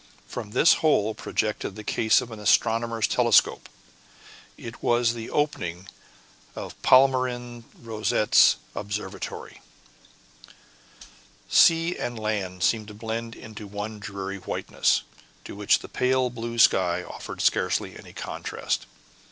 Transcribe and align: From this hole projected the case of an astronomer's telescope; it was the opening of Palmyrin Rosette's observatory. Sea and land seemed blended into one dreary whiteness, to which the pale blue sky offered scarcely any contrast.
From 0.25 0.49
this 0.49 0.73
hole 0.81 1.13
projected 1.13 1.75
the 1.75 1.83
case 1.83 2.21
of 2.21 2.31
an 2.31 2.39
astronomer's 2.39 3.05
telescope; 3.07 3.69
it 4.57 4.81
was 4.81 5.13
the 5.13 5.29
opening 5.29 5.89
of 6.55 6.73
Palmyrin 6.81 7.65
Rosette's 7.79 8.55
observatory. 8.73 9.61
Sea 11.49 11.95
and 11.99 12.17
land 12.17 12.63
seemed 12.63 12.97
blended 12.97 13.39
into 13.39 13.67
one 13.67 13.99
dreary 13.99 14.37
whiteness, 14.37 15.03
to 15.45 15.55
which 15.55 15.77
the 15.77 15.87
pale 15.87 16.31
blue 16.31 16.57
sky 16.57 17.03
offered 17.03 17.39
scarcely 17.39 17.95
any 17.95 18.11
contrast. 18.11 18.87